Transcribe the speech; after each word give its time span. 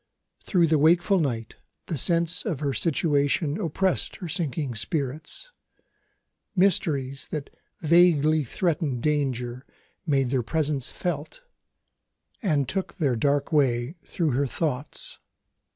Through 0.43 0.65
the 0.65 0.79
wakeful 0.79 1.19
night 1.19 1.57
the 1.85 1.95
sense 1.95 2.43
of 2.43 2.59
her 2.59 2.73
situation 2.73 3.59
oppressed 3.61 4.15
her 4.15 4.27
sinking 4.27 4.73
spirits. 4.73 5.51
Mysteries 6.55 7.27
that 7.29 7.51
vaguely 7.81 8.43
threatened 8.43 9.03
danger 9.03 9.63
made 10.07 10.31
their 10.31 10.41
presence 10.41 10.89
felt, 10.89 11.41
and 12.41 12.67
took 12.67 12.95
their 12.95 13.15
dark 13.15 13.51
way 13.51 13.93
through 14.03 14.31
her 14.31 14.47
thoughts. 14.47 15.19